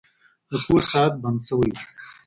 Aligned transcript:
د 0.49 0.51
کور 0.65 0.81
ساعت 0.91 1.13
بند 1.23 1.39
شوی 1.47 1.69
و. 1.73 1.77